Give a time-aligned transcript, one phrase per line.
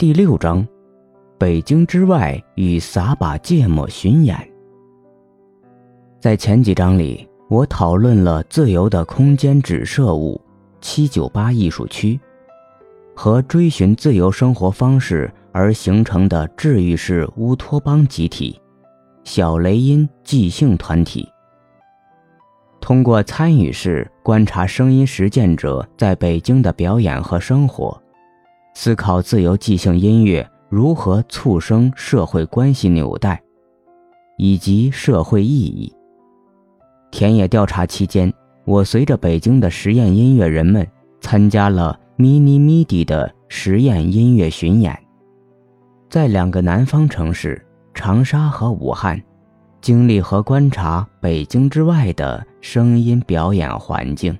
[0.00, 0.66] 第六章：
[1.38, 4.34] 北京之外与撒把芥末巡演。
[6.18, 10.40] 在前几章里，我讨论了自由的空间指涉物
[10.80, 12.18] 七九八艺术区
[13.14, 18.58] 和追寻自由生活方式而形成的治愈式乌托邦集体——
[19.22, 21.28] 小雷音即兴团体。
[22.80, 27.99] 通过参与式观察声音实践者在北京的表演和生活。
[28.82, 33.38] 思考自由即兴音乐如何促生社会关系纽带，
[34.38, 35.94] 以及社会意义。
[37.10, 38.32] 田野调查期间，
[38.64, 40.88] 我随着北京的实验音乐人们
[41.20, 44.98] 参加了 Mini MIDI 的实验音乐巡演，
[46.08, 49.22] 在两个南方城市长沙和武汉，
[49.82, 54.34] 经历和观察北京之外的声音表演环境。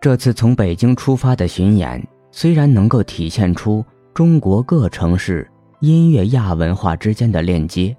[0.00, 2.02] 这次从北京出发的巡演。
[2.32, 3.84] 虽然能够体现出
[4.14, 5.48] 中国各城市
[5.80, 7.96] 音乐亚文化之间的链接，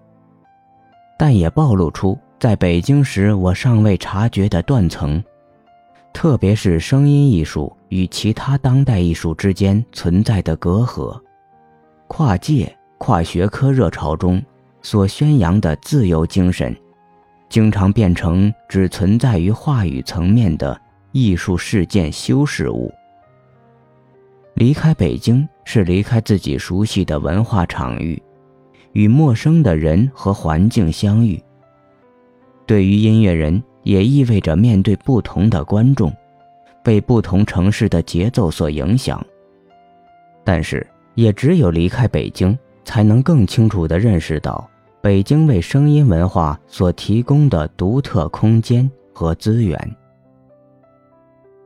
[1.18, 5.24] 但也暴露出在北京时我尚未察觉的断层，
[6.14, 11.20] 特别是声音艺术与其他当代艺术之间存在的隔阂。
[12.08, 14.42] 跨界、跨学科热潮中
[14.82, 16.76] 所宣扬的自由精神，
[17.50, 20.80] 经常变成只存在于话语层面的
[21.12, 22.92] 艺术事件修饰物。
[24.62, 28.22] 离开北京是离开自己熟悉的文化场域，
[28.92, 31.42] 与陌生的人和环境相遇。
[32.68, 36.14] 对于音乐人，也意味着面对不同的观众，
[36.84, 39.20] 被不同城市的节奏所影响。
[40.44, 44.70] 但是，也只有离开北京，才能更清楚地认识到
[45.02, 49.96] 北京为声音文化所提供的独特空间和资源。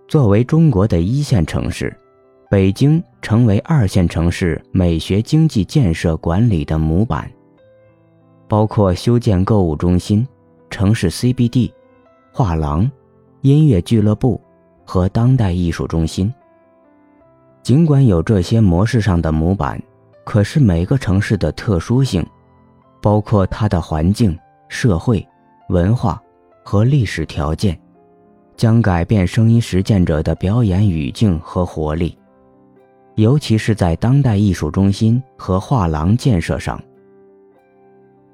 [0.07, 1.93] 作为中国的一线城市。
[2.47, 7.29] 北京成为二线城市美学经济建设管理的模板，
[8.47, 10.25] 包括修建购物中心、
[10.69, 11.71] 城市 CBD、
[12.31, 12.89] 画廊、
[13.41, 14.39] 音乐俱乐部
[14.85, 16.31] 和当代艺术中心。
[17.63, 19.81] 尽管有这些模式上的模板，
[20.23, 22.23] 可是每个城市的特殊性，
[23.01, 24.37] 包括它的环境、
[24.69, 25.27] 社会、
[25.69, 26.21] 文化
[26.63, 27.75] 和历史条件，
[28.55, 32.15] 将改变声音实践者的表演语境和活力。
[33.15, 36.81] 尤其是在当代艺术中心和画廊建设上，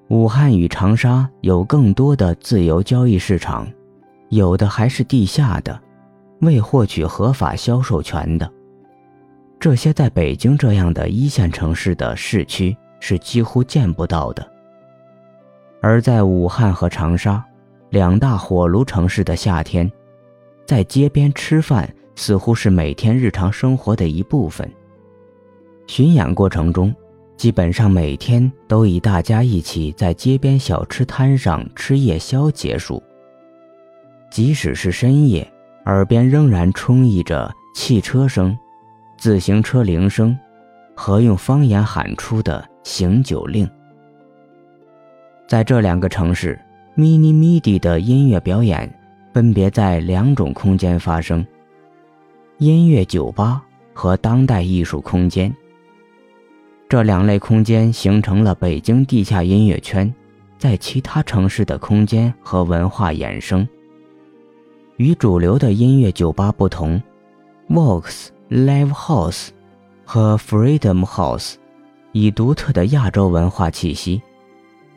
[0.09, 3.67] 武汉与长沙有更多的自由交易市场，
[4.29, 5.79] 有的还是地下的，
[6.41, 8.51] 未获取合法销售权的。
[9.59, 14.51] 这些在北京这样的一线城市的市区是几乎见不到的。
[15.79, 17.43] 而在武汉和长沙
[17.91, 19.91] 两大火炉城市的夏天，
[20.65, 21.87] 在街边吃饭。
[22.21, 24.71] 似乎是每天日常生活的一部分。
[25.87, 26.93] 巡演过程中，
[27.35, 33.01] 基本上每天都以大家一起在街边小吃摊上吃夜宵结束。
[34.29, 35.51] 即使是深夜，
[35.87, 38.55] 耳边仍然充溢着汽车声、
[39.17, 40.37] 自行车铃声
[40.95, 43.67] 和用方言喊出的“醒酒令”。
[45.49, 46.61] 在这两个城市
[46.95, 48.87] ，Mini MIDI 的音乐表演
[49.33, 51.43] 分别在两种空间发生。
[52.61, 55.51] 音乐酒吧和当代艺术空间，
[56.88, 60.13] 这两类空间形成了北京地下音乐圈
[60.59, 63.67] 在其他城市的空间和文化衍生。
[64.97, 67.01] 与主流的音乐酒吧不同
[67.67, 69.47] ，Vox Live House
[70.05, 71.55] 和 Freedom House
[72.11, 74.22] 以独特的亚洲文化气息。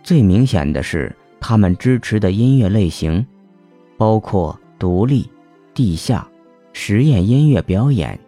[0.03, 3.27] 最明显的是，他们支持的音乐类型
[3.97, 5.27] 包括独立、
[5.73, 6.29] 地下。
[6.77, 8.19] 实验音乐表演，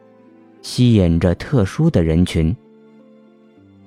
[0.63, 2.57] 吸引着特殊的人群。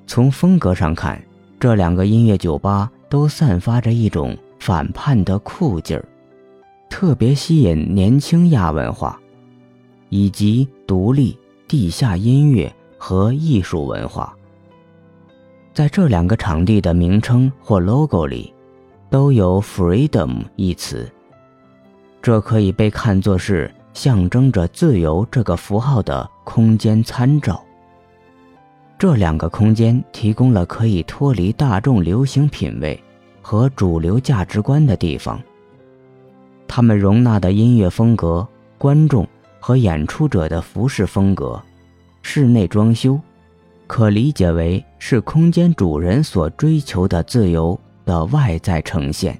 [0.06, 1.20] 从风格上看，
[1.58, 6.04] 这两个音乐酒吧都散发着一种反叛的酷劲儿，
[6.90, 9.18] 特别吸引年轻亚文化，
[10.10, 14.36] 以及独立地下音乐和艺术文化。
[15.74, 18.54] 在这两个场地的名称或 logo 里，
[19.10, 21.10] 都有 “freedom” 一词，
[22.22, 23.72] 这可以被看作是。
[23.94, 27.64] 象征着自由这个符号的空间参照。
[28.98, 33.02] 这两个空间提供了可以脱离大众流行品味
[33.42, 35.40] 和主流价值观的地方。
[36.68, 38.48] 他们容纳的音乐风格、
[38.78, 39.28] 观众
[39.60, 41.62] 和演出者的服饰风格、
[42.22, 43.20] 室内装修，
[43.88, 49.40] 可理解为是空间主人所追求的自由的外在呈现。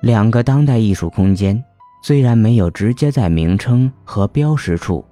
[0.00, 1.62] 两个当代艺术空间。
[2.06, 5.02] 虽然没有直接在名称和标识处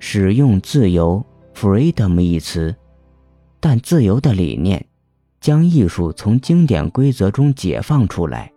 [0.00, 1.24] 使用“自由”
[1.54, 2.74] freedom 一词，
[3.60, 4.84] 但自由的理念，
[5.40, 8.52] 将艺术从经典规则中解放出来，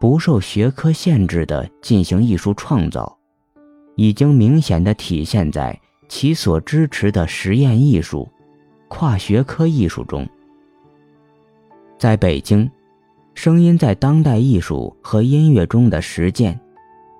[0.00, 3.16] 不受学科限制的进行艺术创造，
[3.94, 8.28] 已经明显的体现在其所支持的实验艺术、
[8.88, 10.28] 跨学科艺术中。
[12.00, 12.68] 在北京，
[13.34, 16.58] 声音在当代艺术和音乐中的实践，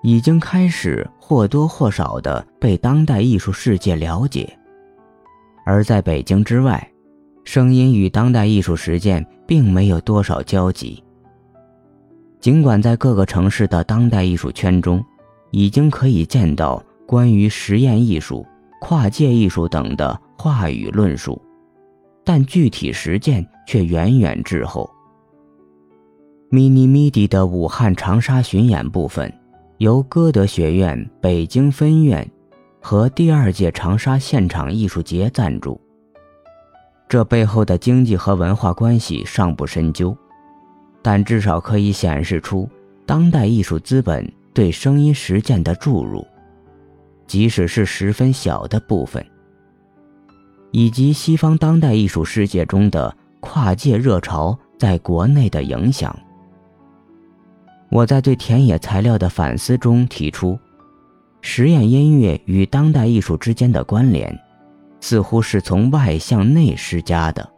[0.08, 4.58] 已经开始或多或少的被当代艺术世界了解。
[5.66, 6.90] 而在北京之外，
[7.44, 11.04] 声音与当代艺术实践并没有多少交集。
[12.40, 15.04] 尽管在各个城市的当代艺术圈中，
[15.50, 18.46] 已经可以见到关于实验艺术、
[18.80, 21.38] 跨界艺术等的话语论述，
[22.24, 24.88] 但具体实践却远远滞后。
[26.50, 29.30] mini midi 的武汉长沙巡演部分，
[29.78, 32.28] 由歌德学院北京分院。
[32.80, 35.78] 和第二届长沙现场艺术节赞助，
[37.08, 40.16] 这背后的经济和文化关系尚不深究，
[41.02, 42.68] 但至少可以显示出
[43.04, 46.26] 当代艺术资本对声音实践的注入，
[47.26, 49.22] 即使是十分小的部分，
[50.70, 56.16] 以及西方当代艺术世界中的跨界热潮在国内的影响。
[57.90, 60.58] 我在对田野材料的反思中提出。
[61.40, 64.36] 实验音乐与当代艺术之间的关联，
[65.00, 67.48] 似乎是从外向内施加的，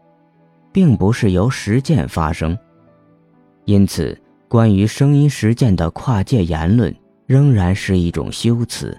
[0.71, 2.57] 并不是由实践发生。
[3.65, 4.17] 因此，
[4.49, 6.95] 关于声音实践的跨界言论，
[7.27, 8.97] 仍然是一种修辞。